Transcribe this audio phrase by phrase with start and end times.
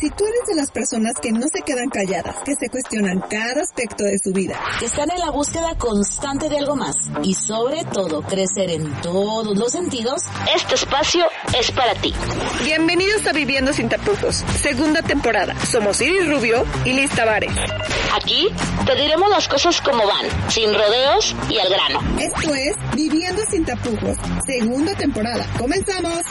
[0.00, 3.62] Si tú eres de las personas que no se quedan calladas, que se cuestionan cada
[3.62, 7.82] aspecto de su vida, que están en la búsqueda constante de algo más y sobre
[7.84, 10.22] todo crecer en todos los sentidos,
[10.54, 11.24] este espacio
[11.58, 12.14] es para ti.
[12.62, 15.58] Bienvenidos a Viviendo sin tapujos, segunda temporada.
[15.66, 17.50] Somos Iris Rubio y Liz Tavares.
[18.14, 18.46] Aquí
[18.86, 22.20] te diremos las cosas como van, sin rodeos y al grano.
[22.20, 25.44] Esto es Viviendo sin tapujos, segunda temporada.
[25.58, 26.22] ¡Comenzamos!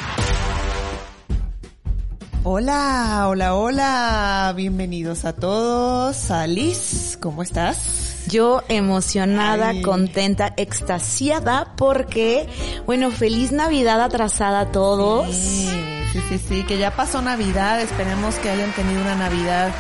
[2.50, 6.32] Hola, hola, hola, bienvenidos a todos.
[6.32, 8.24] Alice, ¿cómo estás?
[8.28, 9.82] Yo emocionada, Ay.
[9.82, 12.48] contenta, extasiada porque,
[12.86, 15.28] bueno, feliz Navidad atrasada a todos.
[15.36, 15.70] Sí,
[16.14, 19.76] sí, sí, sí, que ya pasó Navidad, esperemos que hayan tenido una Navidad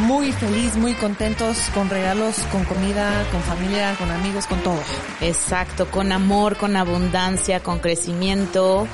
[0.00, 4.82] muy feliz, muy contentos, con regalos, con comida, con familia, con amigos, con todo.
[5.22, 8.86] Exacto, con amor, con abundancia, con crecimiento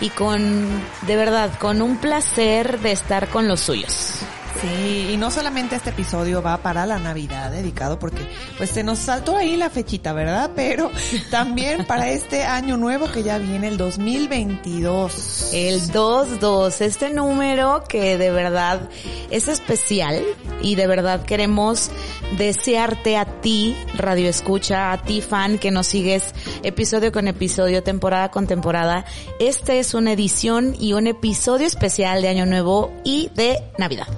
[0.00, 0.68] y con,
[1.02, 4.20] de verdad, con un placer de estar con los suyos.
[4.66, 8.98] Sí, y no solamente este episodio va para la Navidad dedicado porque pues se nos
[8.98, 10.50] saltó ahí la fechita, ¿verdad?
[10.56, 10.90] Pero
[11.30, 15.50] también para este año nuevo que ya viene el 2022.
[15.52, 18.88] El 2-2, este número que de verdad
[19.30, 20.20] es especial
[20.60, 21.90] y de verdad queremos
[22.36, 28.32] desearte a ti, Radio Escucha, a ti fan que nos sigues episodio con episodio, temporada
[28.32, 29.04] con temporada.
[29.38, 34.08] Este es una edición y un episodio especial de Año Nuevo y de Navidad.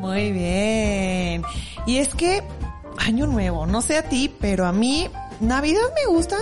[0.00, 1.42] Muy bien.
[1.86, 2.42] Y es que
[2.96, 5.08] año nuevo, no sé a ti, pero a mí
[5.40, 6.36] Navidad me gusta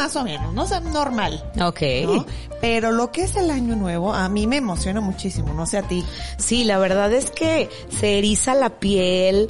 [0.00, 1.44] más o menos, no sé, normal.
[1.60, 1.80] Ok.
[2.06, 2.26] ¿no?
[2.60, 5.82] Pero lo que es el año nuevo a mí me emociona muchísimo, no sé a
[5.82, 6.04] ti.
[6.38, 7.68] Sí, la verdad es que
[7.98, 9.48] se eriza la piel,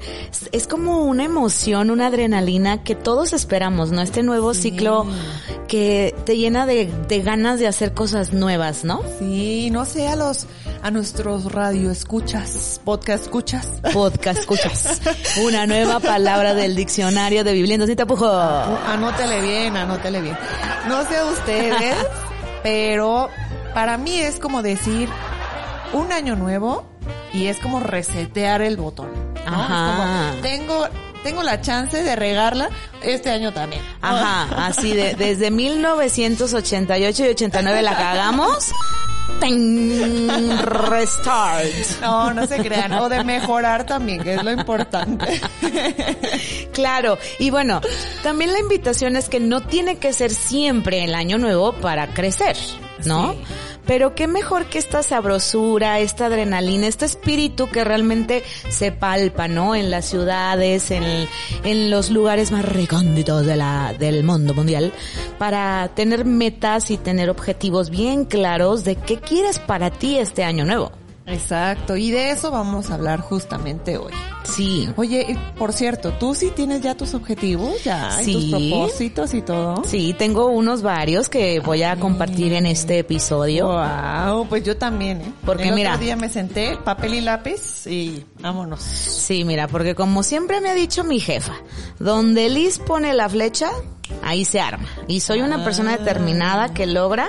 [0.52, 4.02] es- como una emoción, una adrenalina que todos esperamos, ¿no?
[4.02, 5.06] Este nuevo ciclo
[5.68, 9.02] que te llena de, de ganas de hacer cosas nuevas, ¿no?
[9.18, 10.46] Sí, no sé a los
[10.82, 13.66] a nuestros radio escuchas, podcast escuchas.
[13.92, 15.00] Podcast, escuchas.
[15.44, 18.26] Una nueva palabra del diccionario de Bibliendo sin tapujo.
[18.30, 20.36] Anótele bien, anótele bien.
[20.88, 21.96] No sé ustedes,
[22.62, 23.28] pero
[23.74, 25.08] para mí es como decir
[25.92, 26.84] un año nuevo
[27.32, 29.10] y es como resetear el botón.
[29.46, 29.62] ¿no?
[29.62, 30.30] Ajá.
[30.30, 30.88] Es como, tengo,
[31.22, 32.70] tengo la chance de regarla
[33.02, 33.82] este año también.
[34.00, 38.72] Ajá, así de, desde 1988 y 89 la cagamos.
[40.62, 41.66] Restart.
[42.00, 42.92] No, no se crean.
[42.92, 45.40] O de mejorar también, que es lo importante.
[46.72, 47.80] Claro, y bueno,
[48.22, 52.56] también la invitación es que no tiene que ser siempre el año nuevo para crecer,
[53.04, 53.32] ¿no?
[53.32, 53.38] Sí.
[53.86, 59.74] Pero qué mejor que esta sabrosura, esta adrenalina, este espíritu que realmente se palpa, ¿no?
[59.74, 61.04] En las ciudades, en,
[61.64, 64.92] en los lugares más recónditos de la, del mundo mundial,
[65.38, 70.64] para tener metas y tener objetivos bien claros de qué quieres para ti este año
[70.64, 70.99] nuevo.
[71.32, 74.12] Exacto, y de eso vamos a hablar justamente hoy.
[74.44, 74.88] Sí.
[74.96, 78.32] Oye, por cierto, ¿tú sí tienes ya tus objetivos, ya, Sí.
[78.32, 79.82] tus propósitos y todo?
[79.84, 83.68] Sí, tengo unos varios que voy a compartir en este episodio.
[83.68, 85.32] Wow, pues yo también, ¿eh?
[85.44, 88.80] Porque El mira- otro día me senté, papel y lápiz y vámonos.
[88.82, 91.54] Sí, mira, porque como siempre me ha dicho mi jefa,
[91.98, 93.70] donde Liz pone la flecha,
[94.22, 94.88] ahí se arma.
[95.06, 97.28] Y soy una persona determinada que logra,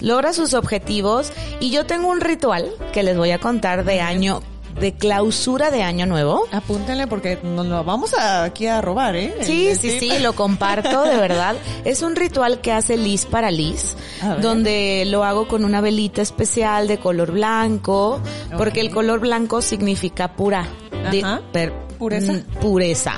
[0.00, 1.32] logra sus objetivos.
[1.60, 4.42] Y yo tengo un ritual que les voy a contar de año,
[4.80, 6.44] de clausura de año nuevo.
[6.52, 9.34] Apúntenle porque nos lo vamos a- aquí a robar, ¿eh?
[9.42, 11.56] Sí, sí, sí, lo comparto, de verdad.
[11.86, 13.96] Es un ritual que hace Liz para Liz,
[14.42, 18.20] donde lo hago con una velita especial de color blanco,
[18.58, 20.66] porque el color blanco significa pura.
[21.10, 21.22] de-
[21.52, 22.32] per- ¿Pureza?
[22.32, 23.12] mm, Pureza.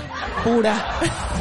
[0.45, 0.87] Pura.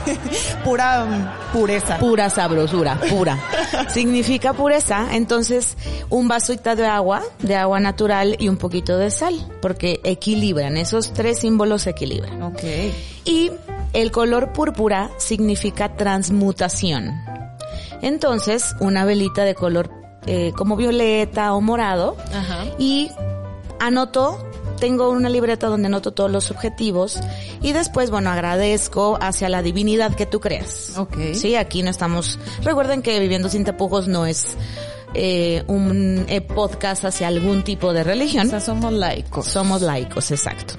[0.63, 1.97] Pura mm, pureza.
[1.97, 3.37] Pura sabrosura, pura.
[3.89, 5.75] Significa pureza, entonces
[6.09, 11.13] un vasito de agua, de agua natural y un poquito de sal, porque equilibran, esos
[11.13, 12.41] tres símbolos equilibran.
[12.41, 12.63] ok.
[13.25, 13.51] Y
[13.93, 17.11] el color púrpura significa transmutación.
[18.01, 19.89] Entonces, una velita de color
[20.25, 22.65] eh, como violeta o morado Ajá.
[22.77, 23.09] y
[23.79, 24.37] anoto,
[24.79, 27.19] tengo una libreta donde anoto todos los objetivos
[27.61, 30.97] y después, bueno, agradezco hacia la divinidad que tú creas.
[30.97, 31.17] Ok.
[31.33, 34.55] Sí, aquí no estamos, recuerden que viviendo sin tapujos no es
[35.13, 38.47] eh, un eh, podcast hacia algún tipo de religión.
[38.47, 39.45] O sea, somos laicos.
[39.45, 40.75] Somos laicos, exacto.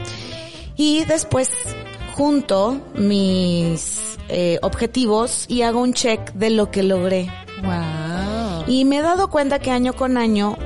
[0.77, 1.51] Y después
[2.15, 7.31] junto mis eh, objetivos y hago un check de lo que logré.
[7.63, 8.65] Wow.
[8.67, 10.57] Y me he dado cuenta que año con año,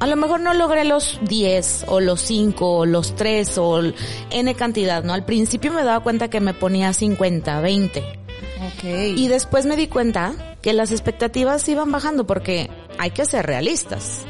[0.00, 3.82] a lo mejor no logré los 10 o los 5 o los 3 o
[4.30, 5.12] N cantidad, ¿no?
[5.12, 7.98] Al principio me daba cuenta que me ponía 50, 20.
[8.00, 8.84] Ok.
[9.16, 14.22] Y después me di cuenta que las expectativas iban bajando porque hay que ser realistas.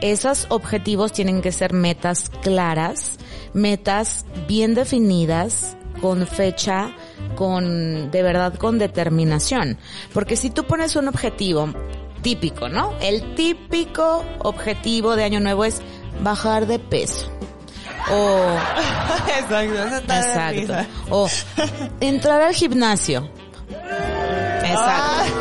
[0.00, 3.18] Esos objetivos tienen que ser metas claras,
[3.54, 6.90] metas bien definidas, con fecha,
[7.36, 9.78] con, de verdad, con determinación.
[10.12, 11.72] Porque si tú pones un objetivo
[12.22, 12.94] típico, ¿no?
[13.00, 15.82] El típico objetivo de año nuevo es
[16.22, 17.28] bajar de peso.
[18.10, 18.40] O,
[19.38, 20.74] Exacto, exacto.
[21.10, 21.28] O
[22.00, 23.28] entrar al gimnasio.
[24.62, 25.40] Exacto.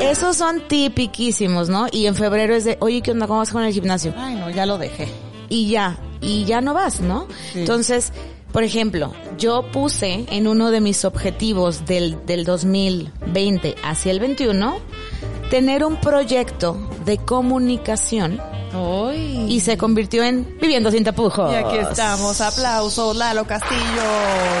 [0.00, 1.86] Esos son tipiquísimos, ¿no?
[1.92, 3.26] Y en febrero es de, oye, ¿qué onda?
[3.26, 4.14] ¿Cómo vas con el gimnasio?
[4.16, 5.08] Ay, no, ya lo dejé.
[5.48, 7.26] y ya, y ya no vas, ¿no?
[7.52, 7.60] Sí.
[7.60, 8.12] Entonces,
[8.52, 14.78] por ejemplo, yo puse en uno de mis objetivos del, del 2020 hacia el 21,
[15.50, 18.40] tener un proyecto de comunicación
[19.48, 21.52] Y se convirtió en Viviendo sin tapujos.
[21.52, 23.80] Y aquí estamos, aplausos, Lalo Castillo.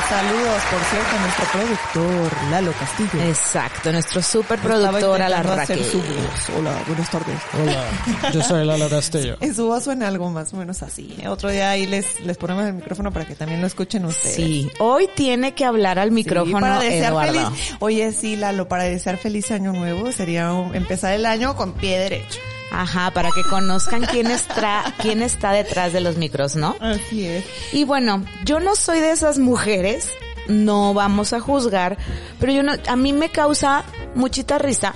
[0.08, 3.24] Saludos, por cierto, a nuestro productor, Lalo Castillo.
[3.24, 5.84] Exacto, nuestro super Estaba productora, la Raquel.
[5.84, 6.58] su voz.
[6.58, 7.36] Hola, buenas tardes.
[7.62, 9.36] Hola, yo soy Lalo Castillo.
[9.40, 11.14] En su voz suena algo más o menos así.
[11.20, 11.28] ¿eh?
[11.28, 14.34] Otro día ahí les, les ponemos el micrófono para que también lo escuchen ustedes.
[14.34, 17.32] Sí, hoy tiene que hablar al Sí, micrófono para desear Eduardo.
[17.50, 17.74] feliz.
[17.78, 21.98] Oye, sí, Lalo, para desear feliz año nuevo sería un- empezar el año con pie
[21.98, 22.40] derecho.
[22.72, 26.76] Ajá, para que conozcan quién está, quién está detrás de los micros, ¿no?
[26.80, 27.44] Así es.
[27.72, 30.08] Y bueno, yo no soy de esas mujeres,
[30.46, 31.98] no vamos a juzgar,
[32.38, 33.84] pero yo no, a mí me causa
[34.14, 34.94] muchita risa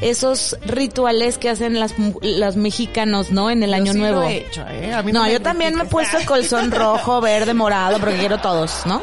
[0.00, 3.50] esos rituales que hacen las, las mexicanos, ¿no?
[3.50, 4.22] En el Yo año sí lo nuevo.
[4.22, 4.94] he hecho, ¿eh?
[4.94, 8.16] A mí No, me yo también me he puesto el colzón rojo, verde, morado, porque
[8.16, 9.02] quiero todos, ¿no?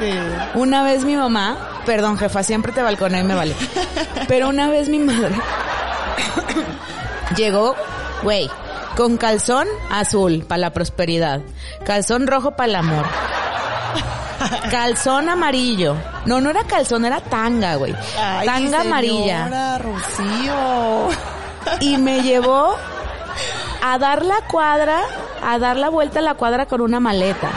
[0.00, 0.10] Sí.
[0.58, 3.54] Una vez mi mamá, perdón jefa, siempre te balconé y me vale.
[4.28, 5.36] Pero una vez mi madre
[7.36, 7.74] llegó,
[8.22, 8.50] güey,
[8.96, 11.40] con calzón azul para la prosperidad,
[11.84, 13.06] calzón rojo para el amor,
[14.70, 15.96] calzón amarillo.
[16.26, 17.94] No, no era calzón, era tanga, güey.
[18.18, 19.44] Ay, Tanga qué amarilla.
[19.44, 21.08] señora, Rocío.
[21.80, 22.74] Y me llevó
[23.82, 25.00] a dar la cuadra,
[25.42, 27.48] a dar la vuelta a la cuadra con una maleta.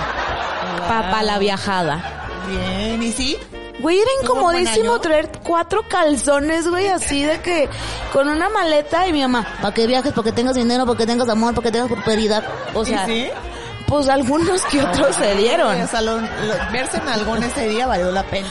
[0.88, 2.02] Para la viajada.
[2.48, 3.38] Bien, ¿y sí?
[3.80, 7.70] Güey, era ¿Tuvo buen incomodísimo traer cuatro calzones, güey, así de que
[8.12, 11.54] con una maleta y mi mamá, para que viajes, porque tengas dinero, porque tengas amor,
[11.54, 12.44] porque tengas prosperidad.
[12.74, 13.30] O sea, ¿Y sí?
[13.88, 15.80] pues algunos que otros se dieron.
[15.82, 18.48] O sea, lo- lo- verse en algún ese día valió la pena.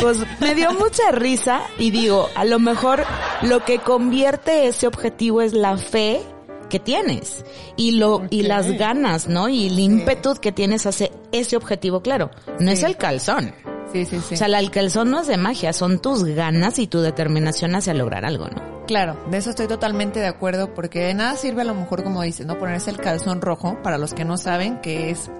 [0.00, 3.04] Pues me dio mucha risa y digo, a lo mejor
[3.42, 6.22] lo que convierte ese objetivo es la fe
[6.70, 7.44] que tienes
[7.76, 9.48] y lo y las ganas, ¿no?
[9.48, 12.30] Y el ímpetu que tienes hacia ese objetivo, claro.
[12.60, 13.52] No es el calzón.
[13.92, 14.34] Sí, sí, sí.
[14.34, 17.94] O sea, el calzón no es de magia, son tus ganas y tu determinación hacia
[17.94, 18.86] lograr algo, ¿no?
[18.86, 22.22] Claro, de eso estoy totalmente de acuerdo porque de nada sirve a lo mejor como
[22.22, 22.58] dices, ¿no?
[22.58, 25.30] Ponerse el calzón rojo, para los que no saben, que es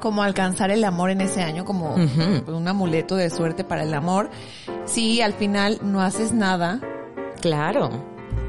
[0.00, 4.30] como alcanzar el amor en ese año, como un amuleto de suerte para el amor.
[4.84, 6.80] Si al final no haces nada,
[7.42, 7.90] Claro.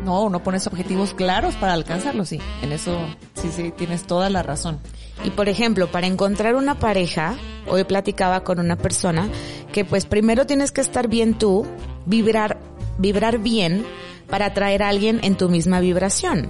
[0.04, 2.40] No, no pones objetivos claros para alcanzarlo, sí.
[2.62, 2.98] En eso
[3.34, 4.80] sí, sí, tienes toda la razón.
[5.24, 7.36] Y por ejemplo, para encontrar una pareja,
[7.68, 9.30] hoy platicaba con una persona
[9.72, 11.66] que pues primero tienes que estar bien tú,
[12.06, 12.60] vibrar,
[12.98, 13.86] vibrar bien
[14.30, 16.50] para atraer a alguien en tu misma vibración.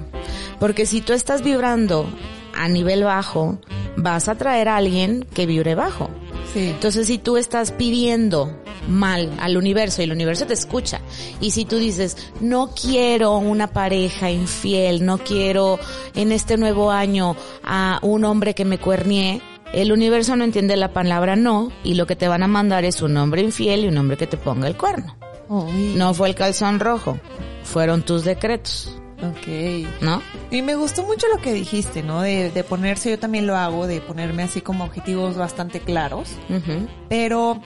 [0.60, 2.08] Porque si tú estás vibrando
[2.56, 3.60] a nivel bajo,
[3.98, 6.10] vas a atraer a alguien que vibre bajo.
[6.54, 6.70] Sí.
[6.70, 8.56] Entonces, si tú estás pidiendo
[8.88, 11.02] mal al universo y el universo te escucha,
[11.42, 15.80] y si tú dices, no quiero una pareja infiel, no quiero
[16.14, 19.42] en este nuevo año a un hombre que me cuernee,
[19.74, 23.02] el universo no entiende la palabra no, y lo que te van a mandar es
[23.02, 25.16] un hombre infiel y un hombre que te ponga el cuerno.
[25.50, 27.20] No fue el calzón rojo,
[27.64, 28.96] fueron tus decretos,
[29.30, 29.88] Ok.
[30.02, 30.22] ¿no?
[30.52, 32.22] Y me gustó mucho lo que dijiste, ¿no?
[32.22, 36.30] De, de ponerse, yo también lo hago, de ponerme así como objetivos bastante claros.
[36.50, 36.88] Ujú.
[37.10, 37.62] Pero,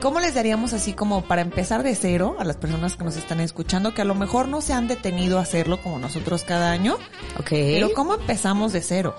[0.00, 3.40] ¿cómo les daríamos así como para empezar de cero a las personas que nos están
[3.40, 6.94] escuchando, que a lo mejor no se han detenido a hacerlo como nosotros cada año?
[7.38, 7.48] Ok.
[7.50, 9.16] Pero ¿cómo empezamos de cero?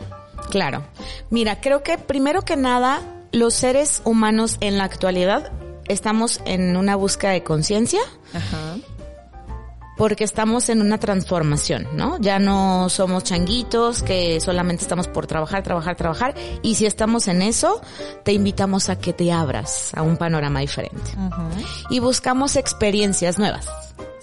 [0.50, 0.84] Claro.
[1.30, 5.52] Mira, creo que primero que nada, los seres humanos en la actualidad
[5.88, 8.00] estamos en una búsqueda de conciencia
[8.34, 8.78] Ajá.
[10.00, 12.18] Porque estamos en una transformación, ¿no?
[12.22, 16.36] Ya no somos changuitos que solamente estamos por trabajar, trabajar, trabajar.
[16.62, 17.82] Y si estamos en eso,
[18.24, 21.12] te invitamos a que te abras a un panorama diferente.
[21.90, 23.68] Y buscamos experiencias nuevas.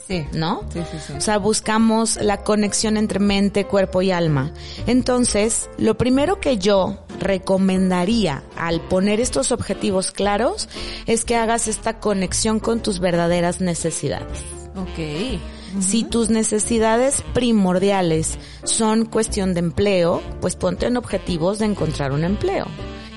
[0.09, 0.25] Sí.
[0.33, 0.62] ¿no?
[0.73, 1.12] Sí, sí, sí.
[1.14, 4.52] O sea, buscamos la conexión entre mente, cuerpo y alma.
[4.87, 10.71] Entonces, lo primero que yo recomendaría al poner estos objetivos claros
[11.06, 14.42] es que hagas esta conexión con tus verdaderas necesidades.
[14.76, 15.40] Ok.
[15.80, 22.25] Si tus necesidades primordiales son cuestión de empleo, pues ponte en objetivos de encontrar un
[22.25, 22.66] empleo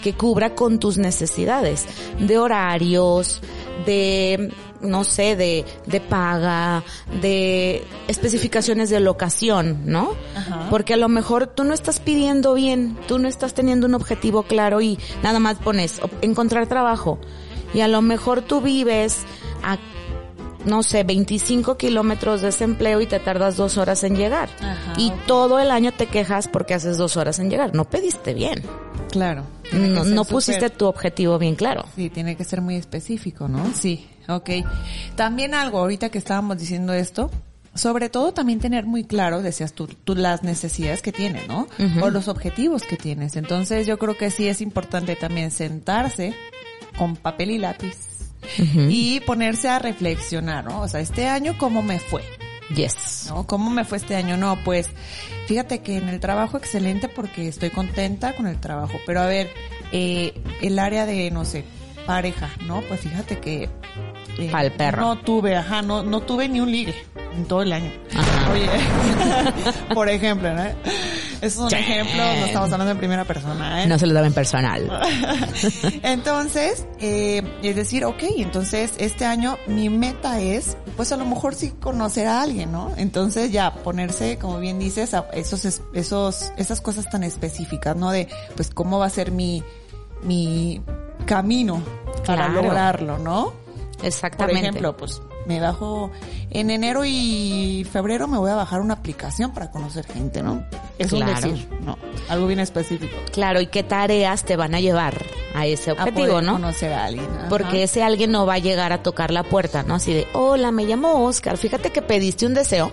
[0.03, 1.85] que cubra con tus necesidades
[2.19, 3.41] de horarios,
[3.85, 6.83] de no sé, de, de paga,
[7.21, 10.13] de especificaciones de locación, ¿no?
[10.35, 10.67] Ajá.
[10.69, 14.43] Porque a lo mejor tú no estás pidiendo bien, tú no estás teniendo un objetivo
[14.43, 17.19] claro y nada más pones encontrar trabajo.
[17.73, 19.25] Y a lo mejor tú vives
[19.63, 19.77] a,
[20.69, 24.49] no sé, 25 kilómetros de ese empleo y te tardas dos horas en llegar.
[24.61, 27.75] Ajá, y todo el año te quejas porque haces dos horas en llegar.
[27.75, 28.63] No pediste bien.
[29.11, 29.43] Claro.
[29.73, 31.85] No, pusiste tu objetivo bien claro.
[31.95, 33.71] Sí, tiene que ser muy específico, ¿no?
[33.73, 34.49] Sí, ok.
[35.15, 37.29] También algo, ahorita que estábamos diciendo esto,
[37.75, 41.67] sobre todo también tener muy claro, decías tú, tú las necesidades que tienes, ¿no?
[42.01, 43.35] O los objetivos que tienes.
[43.35, 46.33] Entonces yo creo que sí es importante también sentarse
[46.97, 48.08] con papel y lápiz
[48.57, 50.81] y ponerse a reflexionar, ¿no?
[50.81, 52.23] O sea, este año, ¿cómo me fue?
[52.75, 53.27] Yes.
[53.29, 53.47] ¿no?
[53.47, 54.37] ¿Cómo me fue este año?
[54.37, 54.89] No, pues
[55.47, 59.49] fíjate que en el trabajo excelente porque estoy contenta con el trabajo, pero a ver,
[59.91, 61.65] eh, el área de, no sé,
[62.05, 62.81] pareja, ¿no?
[62.81, 63.69] Pues fíjate que...
[64.39, 65.01] eh, Pa'l perro.
[65.01, 66.95] No tuve, ajá, no, no tuve ni un ligue
[67.35, 67.91] en todo el año.
[68.15, 68.51] Ajá.
[68.51, 68.69] Oye,
[69.93, 70.63] por ejemplo, ¿no?
[71.41, 73.87] Es un ejemplo, no estamos hablando en primera persona, ¿eh?
[73.87, 74.89] No se lo en personal.
[76.03, 81.55] entonces, eh, es decir, ok, entonces este año mi meta es, pues a lo mejor
[81.55, 82.91] sí conocer a alguien, ¿no?
[82.97, 88.11] Entonces ya ponerse, como bien dices, a esos, es- esos, esas cosas tan específicas, ¿no?
[88.11, 89.63] De, pues cómo va a ser mi,
[90.23, 90.81] mi
[91.25, 91.81] camino
[92.25, 92.63] para Claro.
[92.63, 93.53] lograrlo, ¿no?
[93.99, 94.59] Por Exactamente.
[94.61, 96.11] ejemplo, pues me bajo
[96.51, 100.63] en enero y febrero me voy a bajar una aplicación para conocer gente, ¿no?
[100.97, 101.35] Es un Claro.
[101.49, 101.97] decir, no,
[102.29, 103.15] algo bien específico.
[103.33, 105.15] Claro, ¿y qué tareas te van a llevar
[105.55, 106.53] a ese A objetivo, poder no?
[106.53, 107.27] conocer a alguien.
[107.37, 107.49] ajá.
[107.49, 109.95] Porque ese alguien no va a llegar a tocar la puerta, ¿no?
[109.95, 112.91] Así de, hola, me llamo Oscar, fíjate que pediste un deseo.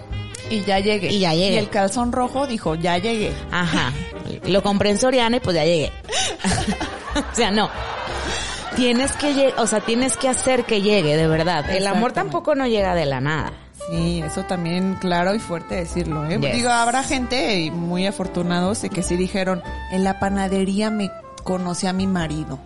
[0.51, 1.13] Y ya llegué.
[1.13, 1.55] Y ya llegué.
[1.55, 3.33] Y el calzón rojo dijo, ya llegué.
[3.51, 3.93] Ajá.
[4.47, 5.93] Lo compré en Soriana y pues ya llegué.
[7.33, 7.69] o sea, no.
[8.77, 11.69] Tienes que o sea, tienes que hacer que llegue, de verdad.
[11.71, 13.53] El amor tampoco no llega de la nada.
[13.91, 16.39] Sí, eso también claro y fuerte decirlo, ¿eh?
[16.41, 16.53] Yes.
[16.55, 21.11] Digo, habrá gente muy afortunados de que sí dijeron, en la panadería me
[21.45, 22.59] conocí a mi marido.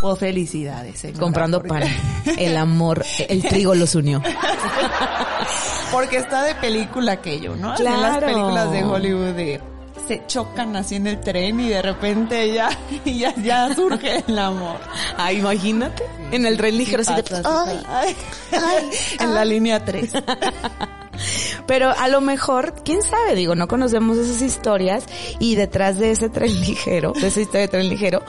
[0.00, 1.82] Pues felicidades, señora, Comprando pan.
[2.38, 4.20] El amor, el trigo los unió.
[5.92, 7.72] Porque está de película aquello, ¿no?
[7.72, 8.26] Así en las Claro.
[8.26, 9.60] películas de Hollywood de
[10.06, 12.70] se chocan así en el tren y de repente ya,
[13.04, 14.78] ya, ya surge el amor.
[15.16, 16.04] Ah, imagínate.
[16.30, 18.16] En el tren ligero así de, ay, ay,
[18.52, 20.12] ay, en la línea 3.
[21.66, 25.06] Pero a lo mejor, quién sabe, digo, no conocemos esas historias
[25.38, 28.22] y detrás de ese tren ligero, de esa historia de tren ligero,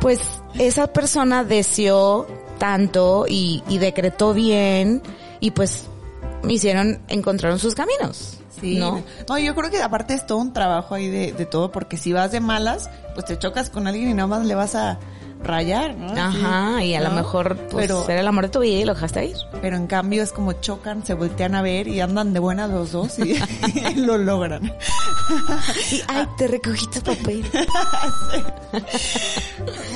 [0.00, 0.20] pues
[0.58, 2.26] esa persona deseó
[2.58, 5.02] tanto y, y decretó bien
[5.40, 5.86] y pues
[6.48, 8.38] hicieron, encontraron sus caminos.
[8.60, 8.76] Sí.
[8.78, 9.02] ¿No?
[9.28, 9.38] ¿no?
[9.38, 12.30] yo creo que aparte es todo un trabajo ahí de, de todo, porque si vas
[12.32, 14.98] de malas, pues te chocas con alguien y nada más le vas a
[15.42, 16.12] rayar, ¿no?
[16.18, 18.84] Ajá, Sí, y a lo mejor pues pero, era el amor de tu vida y
[18.86, 19.36] lo dejaste ir.
[19.60, 22.92] pero en cambio es como chocan, se voltean a ver y andan de buenas los
[22.92, 23.32] dos y,
[23.90, 24.72] y lo logran.
[25.92, 27.44] Y ay, te recogí tu papel.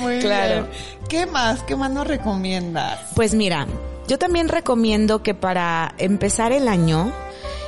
[0.01, 0.55] Muy Claro.
[0.65, 0.69] bien.
[1.09, 1.63] ¿Qué más?
[1.63, 2.99] ¿Qué más nos recomiendas?
[3.15, 3.67] Pues mira,
[4.07, 7.11] yo también recomiendo que para empezar el año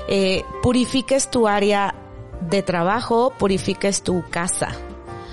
[0.09, 1.95] eh, purifiques tu área
[2.49, 4.69] de trabajo, purifiques tu casa.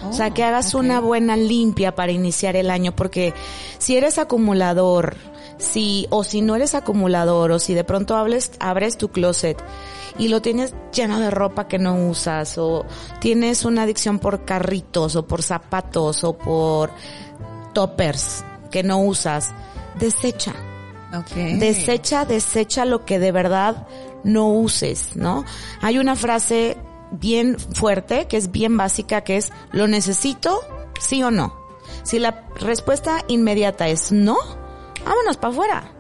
[0.04, 0.82] o sea, que hagas ok.
[0.82, 3.34] una buena limpia para iniciar el año, porque
[3.78, 5.16] si eres acumulador,
[5.58, 9.62] si, o si no eres acumulador, o si de pronto hables, abres tu closet
[10.18, 12.86] y lo tienes lleno de ropa que no usas, o
[13.20, 16.92] tienes una adicción por carritos, o por zapatos, o por
[17.74, 19.52] toppers que no usas,
[20.00, 20.54] desecha.
[21.14, 21.36] Ok.
[21.60, 23.88] Desecha, desecha lo que de verdad
[24.24, 25.46] no uses, ¿no?
[25.82, 26.78] Hay una frase
[27.12, 30.60] bien fuerte, que es bien básica, que es, ¿lo necesito?
[31.00, 31.56] ¿Sí o no?
[32.04, 34.38] Si la respuesta inmediata es no,
[35.06, 35.92] vámonos para afuera.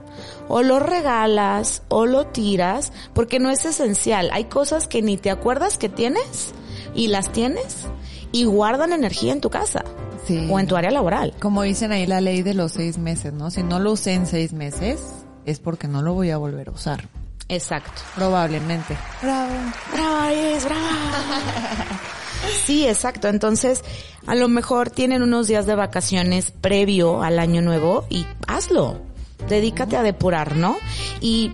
[0.50, 4.29] O lo regalas o lo tiras porque no es esencial.
[4.31, 6.53] Hay cosas que ni te acuerdas que tienes
[6.95, 7.86] y las tienes
[8.31, 9.83] y guardan energía en tu casa
[10.25, 10.47] Sí.
[10.50, 11.33] o en tu área laboral.
[11.39, 13.50] Como dicen ahí la ley de los seis meses, ¿no?
[13.51, 15.01] Si no lo usé en seis meses,
[15.45, 17.07] es porque no lo voy a volver a usar.
[17.50, 18.01] Exacto.
[18.16, 18.98] Probablemente.
[19.22, 19.54] Bravo.
[19.94, 20.32] ¡Brava,
[20.66, 21.86] brava!
[22.66, 23.27] Sí, exacto.
[23.30, 23.84] Entonces,
[24.27, 29.01] a lo mejor tienen unos días de vacaciones previo al año nuevo y hazlo.
[29.50, 30.77] Dedícate a depurar, ¿no?
[31.20, 31.54] Y,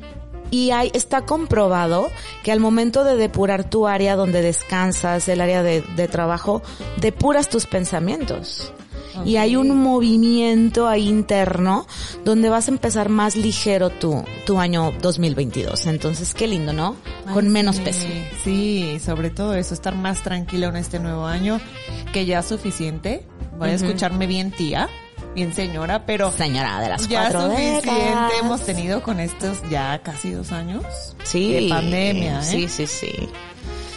[0.52, 2.10] Y hay, está comprobado
[2.44, 6.62] que al momento de depurar tu área donde descansas, el área de, de trabajo,
[6.98, 8.72] depuras tus pensamientos.
[9.26, 11.86] Y hay un movimiento ahí interno
[12.26, 15.86] donde vas a empezar más ligero tu, tu año 2022.
[15.88, 16.96] Entonces, qué lindo, ¿no?
[17.34, 18.08] Con menos Sí, peso.
[18.44, 21.60] Sí, sobre todo eso, estar más tranquilo en este nuevo año,
[22.12, 23.26] que ya es suficiente.
[23.58, 24.90] Voy a escucharme bien tía,
[25.36, 28.32] bien señora, pero Señora de las ya cuatro suficiente décadas.
[28.42, 30.84] hemos tenido con estos ya casi dos años
[31.24, 31.54] Sí.
[31.54, 32.44] de pandemia, ¿eh?
[32.44, 33.12] Sí, sí, sí.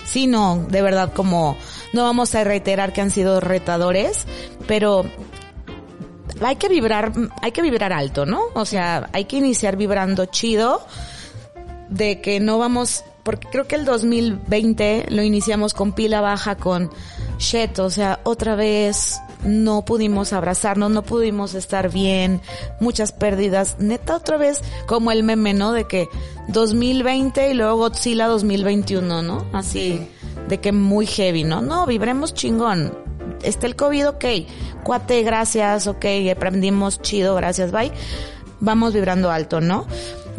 [0.06, 1.56] Sí, no, de verdad, como
[1.92, 4.26] no vamos a reiterar que han sido retadores,
[4.66, 5.04] pero
[6.40, 8.42] hay que vibrar, hay que vibrar alto, ¿no?
[8.54, 10.86] O sea, hay que iniciar vibrando chido
[11.88, 16.90] de que no vamos, porque creo que el 2020 lo iniciamos con pila baja, con
[17.38, 22.40] shit, o sea, otra vez no pudimos abrazarnos, no pudimos estar bien,
[22.80, 25.72] muchas pérdidas, neta otra vez como el meme, ¿no?
[25.72, 26.08] De que
[26.48, 29.46] 2020 y luego Godzilla 2021, ¿no?
[29.52, 30.08] Así,
[30.48, 31.62] de que muy heavy, ¿no?
[31.62, 32.92] No, vibremos chingón.
[33.42, 34.24] Está el COVID, ok.
[34.82, 36.04] Cuate, gracias, ok.
[36.34, 37.92] Aprendimos chido, gracias, bye.
[38.60, 39.86] Vamos vibrando alto, ¿no?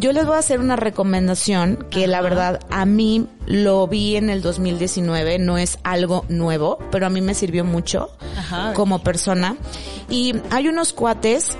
[0.00, 4.30] Yo les voy a hacer una recomendación que la verdad a mí lo vi en
[4.30, 8.74] el 2019, no es algo nuevo, pero a mí me sirvió mucho Ajá.
[8.74, 9.56] como persona.
[10.08, 11.56] Y hay unos cuates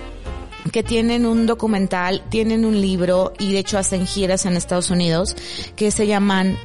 [0.71, 5.35] que tienen un documental, tienen un libro y de hecho hacen giras en Estados Unidos
[5.75, 6.57] que se llaman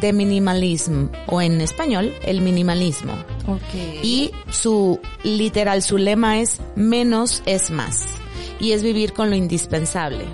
[0.00, 3.14] The Minimalism o en español el minimalismo.
[4.02, 8.04] Y su literal, su lema es menos es más.
[8.60, 10.24] Y es vivir con lo indispensable.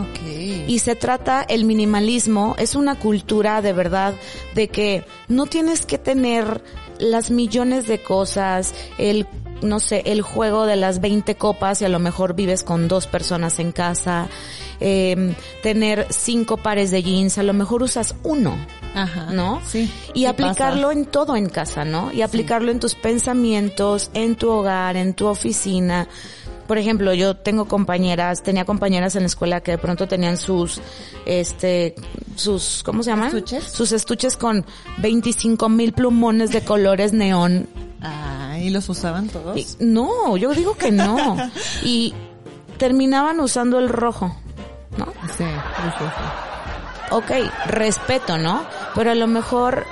[0.00, 0.68] Ok.
[0.68, 4.14] Y se trata, el minimalismo es una cultura de verdad
[4.54, 6.62] de que no tienes que tener
[6.98, 9.26] las millones de cosas, el,
[9.60, 13.06] no sé, el juego de las 20 copas y a lo mejor vives con dos
[13.06, 14.28] personas en casa,
[14.80, 18.56] eh, tener cinco pares de jeans, a lo mejor usas uno.
[18.94, 19.32] Ajá.
[19.32, 19.62] ¿no?
[19.66, 19.90] Sí.
[20.14, 20.98] Y aplicarlo pasa.
[20.98, 22.12] en todo en casa, ¿no?
[22.12, 26.08] Y aplicarlo en tus pensamientos, en tu hogar, en tu oficina.
[26.72, 30.80] Por ejemplo, yo tengo compañeras, tenía compañeras en la escuela que de pronto tenían sus,
[31.26, 31.94] este,
[32.34, 33.26] sus, ¿cómo se llaman?
[33.26, 33.64] ¿Estuches?
[33.64, 34.64] Sus estuches con
[34.96, 37.68] 25 mil plumones de colores neón.
[38.00, 39.58] Ah, ¿y los usaban todos?
[39.58, 41.36] Y- no, yo digo que no.
[41.84, 42.14] Y
[42.78, 44.34] terminaban usando el rojo,
[44.96, 45.04] ¿no?
[45.36, 47.10] Sí, sí, sí, sí.
[47.10, 47.30] ok,
[47.66, 48.64] respeto, ¿no?
[48.94, 49.84] Pero a lo mejor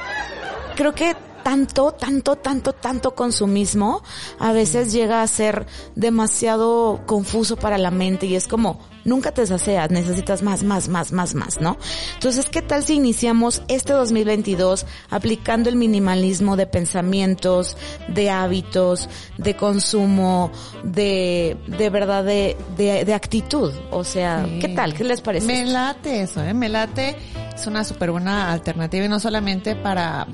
[0.76, 4.02] creo que tanto, tanto, tanto, tanto consumismo
[4.38, 9.46] a veces llega a ser demasiado confuso para la mente y es como nunca te
[9.46, 11.78] sacias, necesitas más, más, más, más, más, ¿no?
[12.14, 17.76] Entonces, ¿qué tal si iniciamos este 2022 aplicando el minimalismo de pensamientos,
[18.08, 20.50] de hábitos, de consumo,
[20.84, 23.72] de, de verdad, de, de, de actitud?
[23.90, 24.58] O sea, Sí.
[24.60, 24.94] ¿qué tal?
[24.94, 25.46] ¿Qué les parece?
[25.46, 26.54] Me late eso, ¿eh?
[26.54, 27.16] Me late.
[27.54, 30.26] Es una súper buena alternativa y no solamente para,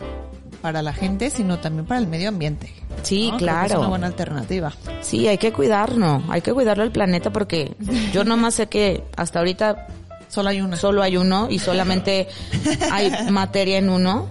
[0.66, 2.72] para la gente, sino también para el medio ambiente.
[3.04, 3.74] Sí, claro.
[3.74, 4.72] Es una buena alternativa.
[5.00, 7.76] Sí, hay que cuidarnos, hay que cuidarlo al planeta porque
[8.12, 9.86] yo nomás sé que hasta ahorita
[10.28, 10.76] Solo hay una.
[10.76, 12.26] solo hay uno y solamente
[12.90, 14.28] hay materia en uno.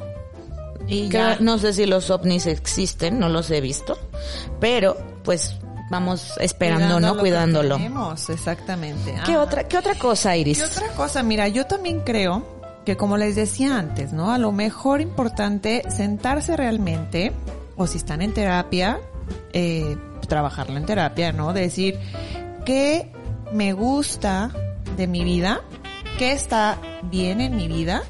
[0.90, 1.38] y ya.
[1.40, 3.98] no sé si los ovnis existen, no los he visto,
[4.60, 5.56] pero pues
[5.90, 7.08] vamos esperando, ¿no?
[7.08, 7.78] lo que Cuidándolo.
[7.78, 9.16] tenemos, exactamente.
[9.26, 9.40] ¿Qué Ah.
[9.42, 10.60] otra, qué otra cosa, Iris?
[10.60, 12.55] Y otra cosa, mira, yo también creo
[12.86, 14.32] que como les decía antes, ¿no?
[14.32, 17.32] A lo mejor importante sentarse realmente,
[17.76, 19.00] o si están en terapia,
[19.54, 21.54] eh, trabajarlo en terapia, ¿no?
[21.54, 22.00] Decir,
[22.66, 23.12] ¿qué
[23.52, 24.52] me gusta
[24.96, 25.62] de mi vida?
[26.18, 28.04] ¿Qué está bien en mi vida?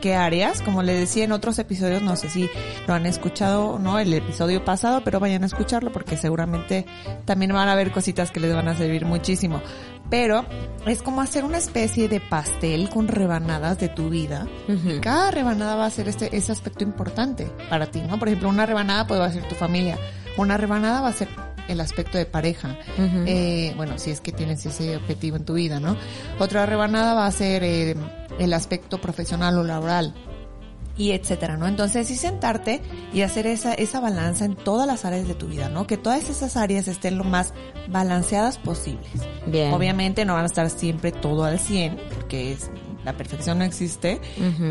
[0.00, 0.62] ¿Qué áreas?
[0.62, 2.48] Como les decía en otros episodios, no sé si
[2.86, 6.86] lo han escuchado o no, el episodio pasado, pero vayan a escucharlo porque seguramente
[7.24, 9.62] también van a ver cositas que les van a servir muchísimo.
[10.08, 10.44] Pero
[10.86, 14.46] es como hacer una especie de pastel con rebanadas de tu vida.
[15.00, 18.18] Cada rebanada va a ser este, ese aspecto importante para ti, ¿no?
[18.18, 19.98] Por ejemplo, una rebanada pues va a ser tu familia.
[20.36, 21.28] Una rebanada va a ser
[21.68, 22.76] el aspecto de pareja.
[22.98, 25.96] Eh, bueno, si es que tienes ese objetivo en tu vida, ¿no?
[26.38, 27.96] Otra rebanada va a ser eh,
[28.38, 30.14] el aspecto profesional o laboral
[30.98, 31.66] y etcétera, ¿no?
[31.66, 32.80] Entonces, sí sentarte
[33.12, 35.86] y hacer esa, esa balanza en todas las áreas de tu vida, ¿no?
[35.86, 37.52] Que todas esas áreas estén lo más
[37.88, 39.10] balanceadas posibles.
[39.46, 39.72] Bien.
[39.72, 42.70] Obviamente no van a estar siempre todo al 100, porque es,
[43.04, 44.20] la perfección no existe,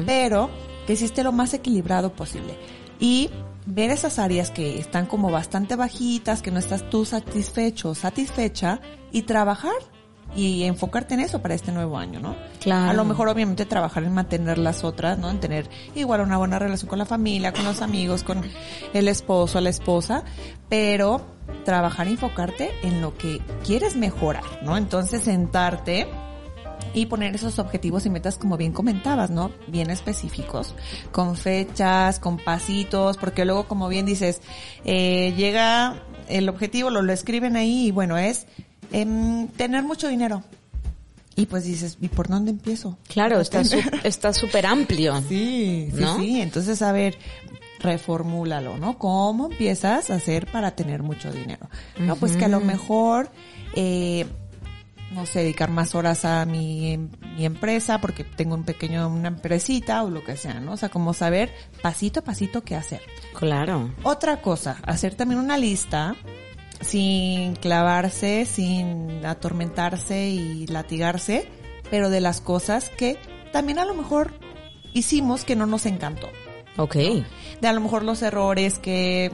[0.06, 0.50] pero
[0.88, 2.58] que existe lo más equilibrado posible.
[3.00, 3.30] Y
[3.66, 8.80] ver esas áreas que están como bastante bajitas, que no estás tú satisfecho o satisfecha,
[9.12, 9.74] y trabajar
[10.36, 12.36] y enfocarte en eso para este nuevo año, ¿no?
[12.60, 12.90] Claro.
[12.90, 15.30] A lo mejor obviamente trabajar en mantener las otras, ¿no?
[15.30, 18.42] En tener igual una buena relación con la familia, con los amigos, con
[18.94, 20.24] el esposo, la esposa,
[20.68, 21.22] pero
[21.64, 24.78] trabajar y enfocarte en lo que quieres mejorar, ¿no?
[24.78, 26.08] Entonces sentarte
[26.96, 29.52] y poner esos objetivos y metas como bien comentabas, ¿no?
[29.68, 30.74] Bien específicos,
[31.12, 34.42] con fechas, con pasitos, porque luego como bien dices,
[34.86, 38.48] eh, llega el objetivo, lo, lo escriben ahí y bueno, es
[38.92, 40.44] em, tener mucho dinero.
[41.36, 42.98] Y pues dices, ¿y por dónde empiezo?
[43.10, 43.62] Claro, está
[44.04, 45.22] está súper amplio.
[45.28, 46.18] Sí, sí, ¿No?
[46.18, 46.40] sí.
[46.40, 47.18] Entonces, a ver,
[47.80, 48.98] reformúlalo, ¿no?
[48.98, 51.70] ¿Cómo empiezas a hacer para tener mucho dinero?
[52.00, 53.30] No, pues que a lo mejor,
[53.76, 54.26] eh,
[55.16, 59.30] no sé, dedicar más horas a mi, em- mi empresa porque tengo un pequeño, una
[59.30, 60.74] empresita o lo que sea, ¿no?
[60.74, 63.02] O sea, como saber pasito a pasito qué hacer.
[63.34, 63.92] Claro.
[64.04, 66.16] Otra cosa, hacer también una lista
[66.82, 71.48] sin clavarse, sin atormentarse y latigarse,
[71.90, 73.18] pero de las cosas que
[73.52, 74.34] también a lo mejor
[74.94, 76.28] hicimos que no nos encantó.
[76.78, 76.96] Ok.
[77.62, 79.32] De a lo mejor los errores que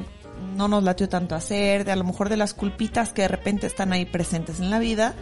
[0.55, 3.67] no nos latió tanto hacer, de a lo mejor de las culpitas que de repente
[3.67, 5.15] están ahí presentes en la vida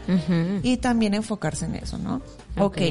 [0.64, 2.22] y también enfocarse en eso, ¿no?
[2.58, 2.78] Ok.
[2.78, 2.82] ok,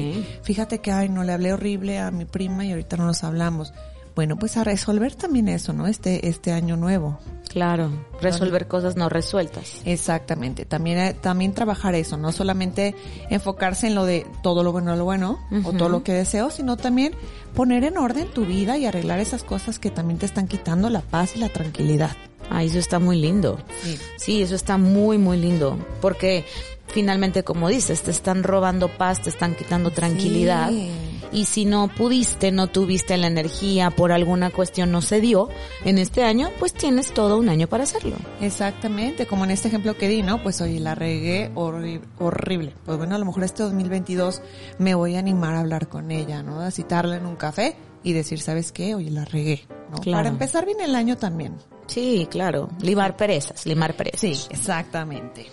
[0.43, 3.73] fíjate que, ay, no le hablé horrible a mi prima y ahorita no nos hablamos.
[4.19, 5.87] Bueno, pues a resolver también eso, ¿no?
[5.87, 7.17] Este, este año nuevo.
[7.47, 7.89] Claro.
[8.21, 9.81] Resolver cosas no resueltas.
[9.85, 12.95] Exactamente, también, eh, también trabajar eso, no solamente
[13.29, 16.75] enfocarse en lo de todo lo bueno, lo bueno, o todo lo que deseo, sino
[16.75, 17.13] también
[17.55, 20.99] poner en orden tu vida y arreglar esas cosas que también te están quitando la
[20.99, 22.11] paz y la tranquilidad.
[22.49, 23.57] Ah, eso está muy lindo.
[23.81, 23.97] Sí.
[24.17, 25.77] Sí, eso está muy, muy lindo.
[26.01, 26.43] Porque
[26.87, 30.71] finalmente, como dices, te están robando paz, te están quitando tranquilidad.
[30.71, 30.91] Sí.
[31.31, 35.49] Y si no pudiste, no tuviste la energía, por alguna cuestión no se dio
[35.85, 38.15] en este año, pues tienes todo un año para hacerlo.
[38.41, 40.41] Exactamente, como en este ejemplo que di, ¿no?
[40.41, 42.73] Pues oye, la regué horri- horrible.
[42.85, 44.41] Pues bueno, a lo mejor este 2022
[44.79, 46.61] me voy a animar a hablar con ella, ¿no?
[46.61, 48.95] A citarla en un café y decir, ¿sabes qué?
[48.95, 49.97] Oye, la regué, ¿no?
[49.97, 50.17] Claro.
[50.17, 51.57] Para empezar bien el año también.
[51.87, 52.69] Sí, claro.
[52.81, 54.19] Limar perezas, limar perezas.
[54.21, 55.47] Sí, exactamente.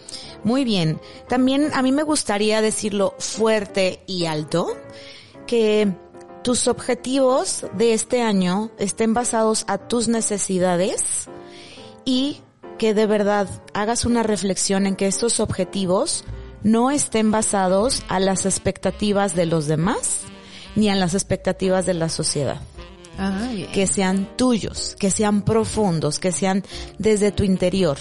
[0.45, 1.01] Muy bien.
[1.29, 4.69] También a mí me gustaría decirlo fuerte y alto,
[5.47, 5.93] que
[6.43, 11.29] tus objetivos de este año estén basados a tus necesidades
[12.05, 12.43] y
[12.79, 16.25] que de verdad hagas una reflexión en que estos objetivos
[16.63, 20.21] no estén basados a las expectativas de los demás
[20.75, 22.61] ni a las expectativas de la sociedad
[23.19, 23.73] Ah, bien.
[23.73, 26.63] que sean tuyos, que sean profundos, que sean
[26.99, 27.97] desde tu interior.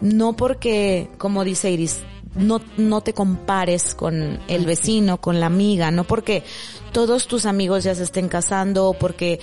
[0.00, 2.00] No porque, como dice Iris,
[2.34, 6.44] no, no te compares con el vecino, con la amiga, no porque
[6.92, 9.40] todos tus amigos ya se estén casando o porque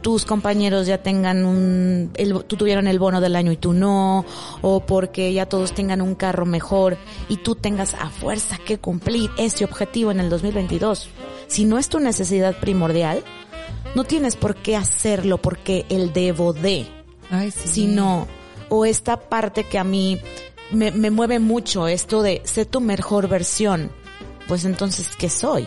[0.00, 4.24] tus compañeros ya tengan un, el, tú tuvieron el bono del año y tú no,
[4.62, 6.96] o porque ya todos tengan un carro mejor
[7.28, 11.08] y tú tengas a fuerza que cumplir ese objetivo en el 2022.
[11.48, 13.24] Si no es tu necesidad primordial,
[13.94, 16.86] no tienes por qué hacerlo porque el debo de,
[17.30, 17.68] Ay, sí.
[17.68, 18.26] sino,
[18.68, 20.20] o esta parte que a mí
[20.70, 23.90] me, me mueve mucho, esto de sé tu mejor versión,
[24.46, 25.66] pues entonces, ¿qué soy?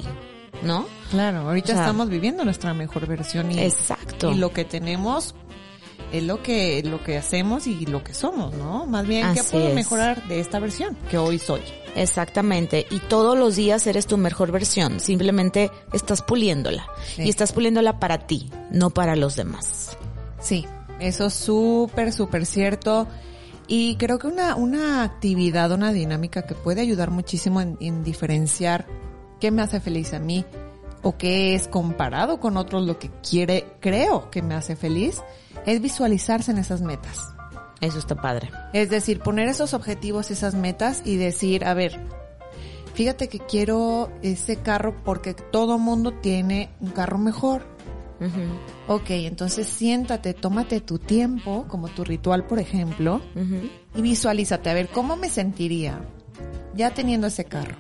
[0.64, 0.86] ¿No?
[1.10, 4.32] Claro, ahorita O sea, estamos viviendo nuestra mejor versión y, Exacto.
[4.32, 5.36] y lo que tenemos
[6.12, 8.86] es lo que lo que hacemos y lo que somos, ¿no?
[8.86, 9.76] Más bien, ¿qué puedo es.
[9.76, 11.62] mejorar de esta versión que hoy soy?
[11.96, 12.86] Exactamente.
[12.90, 15.00] Y todos los días eres tu mejor versión.
[15.00, 16.86] Simplemente estás puliéndola.
[17.16, 17.24] Sí.
[17.24, 19.98] Y estás puliéndola para ti, no para los demás.
[20.40, 20.66] Sí,
[21.00, 23.08] eso es súper, súper cierto.
[23.74, 28.86] Y creo que una, una actividad, una dinámica que puede ayudar muchísimo en, en diferenciar
[29.40, 30.44] qué me hace feliz a mí
[31.04, 35.22] o qué es comparado con otros lo que quiere, creo que me hace feliz,
[35.66, 37.34] es visualizarse en esas metas.
[37.80, 38.52] Eso está padre.
[38.74, 41.98] Es decir, poner esos objetivos, esas metas y decir, a ver,
[42.94, 47.64] fíjate que quiero ese carro porque todo mundo tiene un carro mejor.
[48.22, 53.20] Ujú, Ok, entonces siéntate, tómate tu tiempo, como tu ritual, por ejemplo,
[53.96, 56.00] y visualízate, a ver, ¿cómo me sentiría
[56.76, 57.76] ya teniendo ese carro?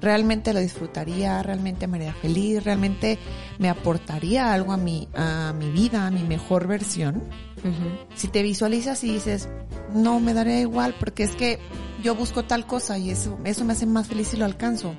[0.00, 1.42] ¿Realmente lo disfrutaría?
[1.42, 2.64] ¿Realmente me haría feliz?
[2.64, 3.18] ¿Realmente
[3.58, 7.22] me aportaría algo a mi, a mi vida, a mi mejor versión?
[8.16, 9.48] Si te visualizas y dices,
[9.94, 11.58] no, me daría igual porque es que
[12.02, 14.94] yo busco tal cosa y eso, eso me hace más feliz si lo alcanzo.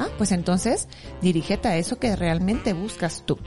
[0.00, 0.88] Ah, pues entonces
[1.20, 3.38] dirígete a eso que realmente buscas tú.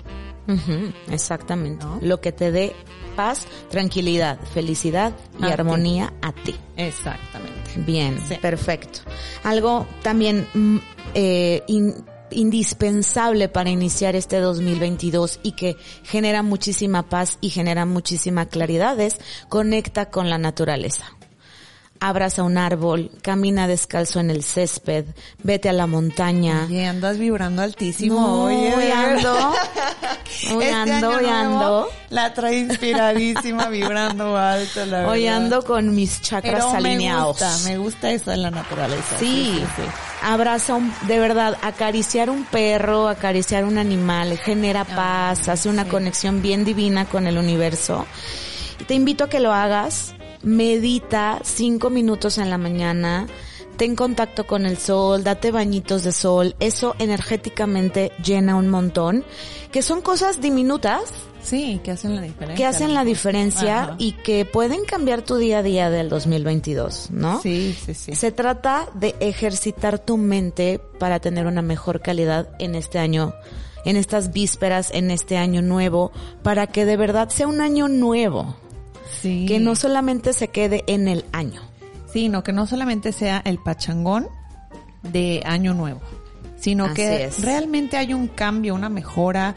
[1.10, 1.86] Exactamente.
[1.86, 2.00] ¿No?
[2.02, 2.74] Lo que te dé
[3.16, 5.54] paz, tranquilidad, felicidad y A ti.
[5.54, 6.56] armonía a ti.
[6.78, 7.72] Exactamente.
[7.78, 8.36] Bien, Sí.
[8.42, 9.00] perfecto.
[9.44, 10.78] Algo también mm,
[11.16, 18.48] eh, in- indispensable para iniciar este 2022 y que genera muchísima paz y genera muchísima
[18.48, 21.06] claridad es conecta con la naturaleza.
[22.08, 25.06] Abraza un árbol, camina descalzo en el césped,
[25.44, 26.68] vete a la montaña.
[26.70, 28.44] Y andas vibrando altísimo.
[28.46, 29.34] Muy Oye, ando.
[30.52, 31.90] Muy Este ando, hoy ando.
[32.10, 35.38] La trae inspiradísima, vibrando alto, la Hoy verdad.
[35.38, 37.28] ando con mis chakras Pero me alineados.
[37.40, 39.18] gusta, me gusta eso en la naturaleza.
[39.20, 39.64] Sí,
[40.22, 46.42] abraza un, de verdad, acariciar un perro, acariciar un animal, genera paz, hace una conexión
[46.42, 48.06] bien divina con el universo.
[48.88, 50.14] Te invito a que lo hagas,
[50.44, 53.28] medita cinco minutos en la mañana,
[53.78, 59.24] ten contacto con el sol, date bañitos de sol, eso energéticamente llena un montón,
[59.72, 61.02] que son cosas diminutas,
[61.42, 62.56] Sí, que hacen la diferencia.
[62.56, 63.96] que hacen la diferencia Ajá.
[63.98, 67.42] y que pueden cambiar tu día a día del 2022, ¿no?
[67.42, 68.16] Sí, sí, sí.
[68.16, 73.34] Se trata de ejercitar tu mente para tener una mejor calidad en este año,
[73.84, 78.56] en estas vísperas, en este año nuevo, para que de verdad sea un año nuevo,
[79.22, 79.46] Sí.
[79.48, 81.62] que no solamente se quede en el año.
[82.12, 84.28] Sí, no, que no solamente sea el pachangón
[85.02, 86.02] de Año Nuevo,
[86.58, 87.42] sino Así que es.
[87.42, 89.56] realmente hay un cambio, una mejora,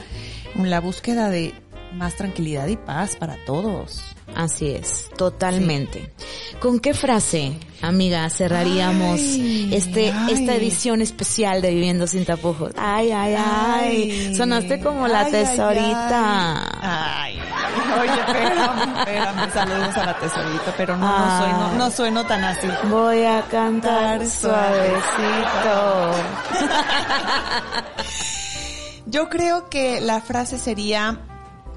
[0.54, 1.54] la búsqueda de
[1.94, 4.15] más tranquilidad y paz para todos.
[4.34, 6.12] Así es, totalmente.
[6.60, 10.32] ¿Con qué frase, amiga, cerraríamos Ay, este ay.
[10.32, 12.72] esta edición especial de Viviendo sin tapujos?
[12.76, 14.26] Ay, ay, ay.
[14.28, 14.34] Ay.
[14.34, 16.68] Sonaste como la tesorita.
[16.82, 21.90] Ay, ay, oye, espérame, espérame, saludos a la tesorita, pero no, no soy, no, no
[21.90, 22.66] sueno tan así.
[22.90, 26.12] Voy a Cantar suavecito.
[29.06, 31.20] Yo creo que la frase sería,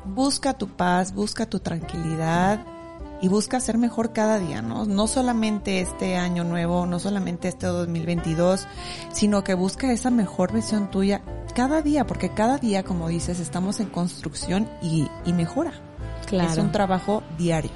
[0.05, 2.65] busca tu paz, busca tu tranquilidad
[3.21, 4.85] y busca ser mejor cada día, ¿no?
[4.85, 8.67] No solamente este año nuevo, no solamente este 2022,
[9.11, 11.21] sino que busca esa mejor versión tuya
[11.53, 15.73] cada día, porque cada día, como dices, estamos en construcción y, y mejora.
[16.27, 16.51] Claro.
[16.51, 17.71] Es un trabajo diario.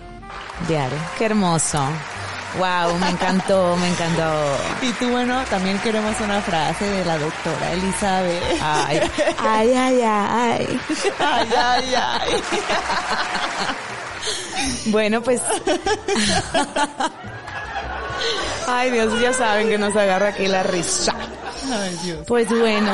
[0.67, 0.97] Diario.
[1.17, 1.79] Qué hermoso.
[2.57, 4.57] Wow, me encantó, me encantó.
[4.81, 8.43] Y tú, bueno, también queremos una frase de la doctora Elizabeth.
[8.61, 8.99] Ay,
[9.39, 10.79] ay, ay, ay.
[11.19, 12.43] ay, ay, ay.
[14.87, 15.41] Bueno, pues.
[18.67, 21.13] Ay, Dios, ya saben que nos agarra aquí la risa.
[21.71, 22.19] Ay, Dios.
[22.27, 22.91] Pues bueno,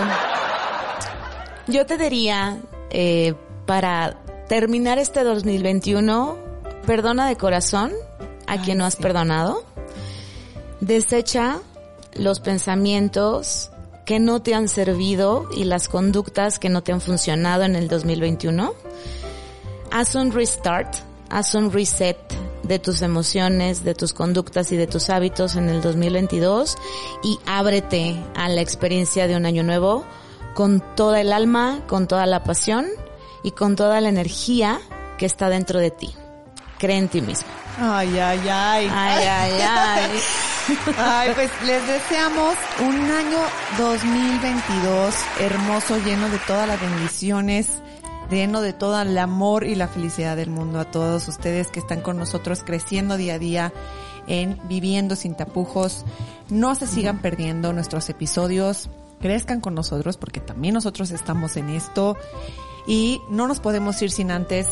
[1.67, 2.57] yo te diría,
[2.89, 4.17] eh, para
[4.47, 6.37] terminar este 2021,
[6.85, 7.91] perdona de corazón
[8.49, 9.03] a Ay, quien no has sí.
[9.03, 9.63] perdonado.
[10.81, 11.59] Desecha
[12.13, 13.69] los pensamientos
[14.05, 17.87] que no te han servido y las conductas que no te han funcionado en el
[17.87, 18.73] 2021.
[19.91, 20.95] Haz un restart,
[21.29, 22.17] haz un reset
[22.63, 26.75] de tus emociones, de tus conductas y de tus hábitos en el 2022
[27.23, 30.05] y ábrete a la experiencia de un año nuevo
[30.55, 32.87] con toda el alma, con toda la pasión
[33.43, 34.79] y con toda la energía
[35.17, 36.13] que está dentro de ti.
[36.79, 37.68] Cree en ti mismo.
[37.81, 38.91] Ay, ay, ay.
[38.91, 40.19] Ay, ay, ay.
[40.97, 43.39] Ay, pues les deseamos un año
[43.77, 47.69] 2022 hermoso, lleno de todas las bendiciones,
[48.29, 52.01] lleno de todo el amor y la felicidad del mundo a todos ustedes que están
[52.01, 53.73] con nosotros creciendo día a día
[54.27, 56.05] en Viviendo sin tapujos.
[56.49, 58.89] No se sigan perdiendo nuestros episodios,
[59.21, 62.15] crezcan con nosotros porque también nosotros estamos en esto
[62.85, 64.67] y no nos podemos ir sin antes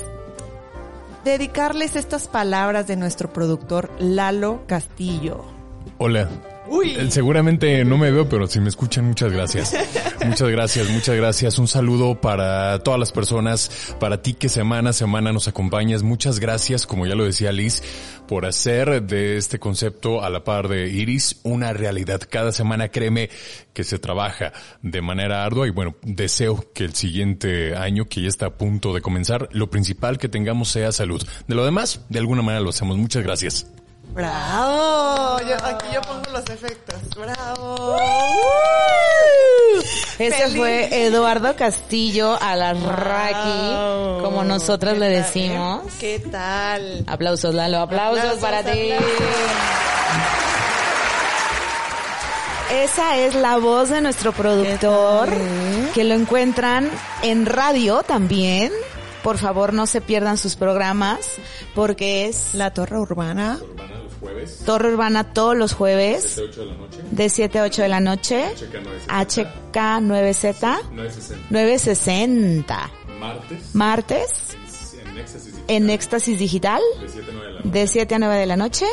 [1.27, 5.43] dedicarles estas palabras de nuestro productor Lalo Castillo.
[5.97, 6.29] Hola.
[6.97, 9.75] Eh, Seguramente no me veo, pero si me escuchan, muchas gracias.
[10.25, 11.59] muchas gracias, muchas gracias.
[11.59, 16.03] Un saludo para todas las personas, para ti que semana a semana nos acompañas.
[16.03, 17.83] Muchas gracias, como ya lo decía Liz,
[18.27, 22.21] por hacer de este concepto a la par de Iris una realidad.
[22.29, 23.29] Cada semana, créeme
[23.73, 28.27] que se trabaja de manera ardua y bueno, deseo que el siguiente año, que ya
[28.27, 31.21] está a punto de comenzar, lo principal que tengamos sea salud.
[31.47, 32.97] De lo demás, de alguna manera lo hacemos.
[32.97, 33.67] Muchas gracias.
[34.09, 35.39] ¡Bravo!
[35.41, 36.95] Yo, aquí yo pongo los efectos.
[37.15, 37.97] ¡Bravo!
[40.17, 40.57] Ese Feliz.
[40.57, 42.89] fue Eduardo Castillo a la Wow.
[42.89, 45.83] Raki, como nosotros ¿Qué le decimos.
[45.85, 45.89] eh?
[45.99, 47.03] ¿Qué tal?
[47.05, 48.89] Aplausos, Lalo, aplausos, Aplausos, para ti.
[52.71, 55.29] Esa es la voz de nuestro productor,
[55.93, 56.89] que lo encuentran
[57.21, 58.71] en radio también.
[59.23, 61.19] Por favor, no se pierdan sus programas,
[61.75, 63.59] porque es La Torre Urbana.
[64.65, 66.41] Torre Urbana todos los jueves,
[67.11, 68.45] de 7 a 8 de la noche,
[69.07, 70.79] HK9Z,
[71.49, 72.91] 960.
[73.73, 74.31] Martes,
[75.67, 76.81] en Éxtasis Digital,
[77.63, 78.85] de 7 a 9 de la noche,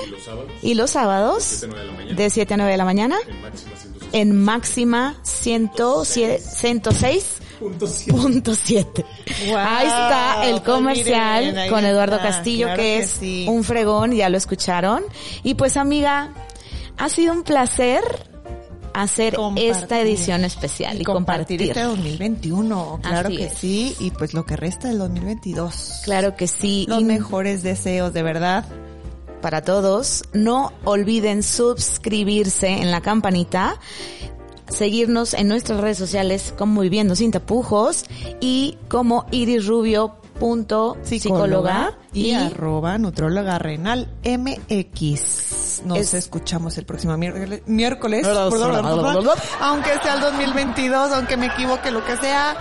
[0.62, 1.66] y los sábados,
[2.14, 3.16] de 7 a 9 de la mañana,
[4.12, 7.43] en Máxima 107 106.9.
[7.58, 9.04] Punto siete.
[9.56, 13.46] ahí está el pues comercial miren, con Eduardo está, Castillo, claro que que es sí.
[13.48, 15.02] un fregón, ya lo escucharon.
[15.42, 16.32] Y pues amiga,
[16.98, 18.02] ha sido un placer
[18.92, 19.70] hacer Compartir.
[19.72, 21.68] esta edición especial y, compartir compartir.
[21.68, 23.54] este 2021, claro Así que es.
[23.54, 26.00] sí, y pues lo que resta del 2022.
[26.04, 26.86] Claro que sí.
[26.88, 28.64] Los Y mejores deseos, de verdad.
[29.42, 30.22] para todos.
[30.32, 33.78] No olviden suscribirse en la campanita,
[34.68, 38.04] seguirnos en nuestras redes sociales como Viviendo Sin Tapujos
[38.40, 45.82] y como irisrubio.psicóloga y, arroba nutróloga renal MX.
[45.84, 48.26] Nos Es- escuchamos el próximo miércoles,
[49.60, 52.56] aunque sea el 2022, aunque me equivoque, lo que sea,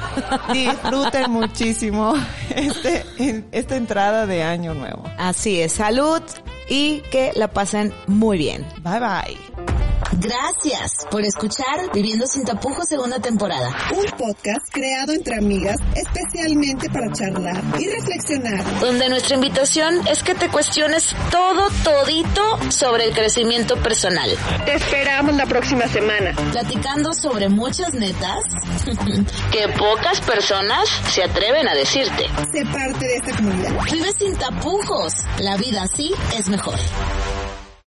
[0.54, 2.14] disfruten muchísimo
[2.56, 5.04] este, en- esta entrada de año nuevo.
[5.18, 6.22] Así es, salud
[6.70, 8.66] y que la pasen muy bien.
[8.84, 9.63] Bye bye.
[10.12, 13.70] Gracias por escuchar Viviendo sin tapujos segunda temporada.
[13.96, 18.80] Un podcast creado entre amigas especialmente para charlar y reflexionar.
[18.80, 24.30] Donde nuestra invitación es que te cuestiones todo, todito sobre el crecimiento personal.
[24.66, 26.34] Te esperamos la próxima semana.
[26.52, 28.44] Platicando sobre muchas netas
[29.52, 32.28] que pocas personas se atreven a decirte.
[32.52, 33.72] Sé parte de esta comunidad.
[33.92, 35.14] Vive sin tapujos.
[35.40, 36.76] La vida así es mejor.